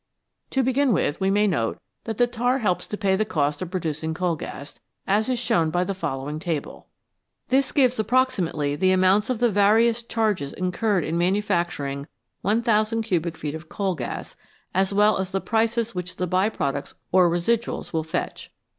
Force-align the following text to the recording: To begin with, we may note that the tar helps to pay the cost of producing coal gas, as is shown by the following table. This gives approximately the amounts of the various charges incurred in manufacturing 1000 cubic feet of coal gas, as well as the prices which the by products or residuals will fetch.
To 0.49 0.63
begin 0.63 0.93
with, 0.93 1.21
we 1.21 1.29
may 1.29 1.45
note 1.45 1.77
that 2.05 2.17
the 2.17 2.25
tar 2.25 2.57
helps 2.57 2.87
to 2.87 2.97
pay 2.97 3.15
the 3.15 3.23
cost 3.23 3.61
of 3.61 3.69
producing 3.69 4.15
coal 4.15 4.35
gas, 4.35 4.79
as 5.05 5.29
is 5.29 5.37
shown 5.37 5.69
by 5.69 5.83
the 5.83 5.93
following 5.93 6.39
table. 6.39 6.87
This 7.49 7.71
gives 7.71 7.99
approximately 7.99 8.75
the 8.75 8.91
amounts 8.93 9.29
of 9.29 9.37
the 9.37 9.51
various 9.51 10.01
charges 10.01 10.53
incurred 10.53 11.03
in 11.03 11.19
manufacturing 11.19 12.07
1000 12.41 13.03
cubic 13.03 13.37
feet 13.37 13.53
of 13.53 13.69
coal 13.69 13.93
gas, 13.93 14.35
as 14.73 14.91
well 14.91 15.19
as 15.19 15.29
the 15.29 15.39
prices 15.39 15.93
which 15.93 16.15
the 16.15 16.25
by 16.25 16.49
products 16.49 16.95
or 17.11 17.29
residuals 17.29 17.93
will 17.93 18.03
fetch. 18.03 18.51